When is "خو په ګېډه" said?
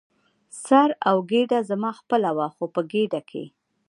2.55-3.21